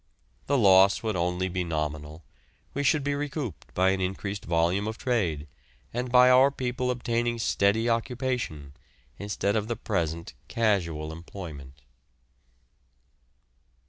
[0.47, 2.23] The loss would only be nominal;
[2.73, 5.47] we should be recouped by an increased volume of trade,
[5.93, 8.73] and by our people obtaining steady occupation
[9.19, 11.83] instead of the present casual employment.